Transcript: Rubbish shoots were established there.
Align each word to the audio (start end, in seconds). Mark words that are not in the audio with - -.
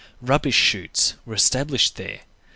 Rubbish 0.19 0.55
shoots 0.55 1.13
were 1.27 1.35
established 1.35 1.95
there. 1.95 2.21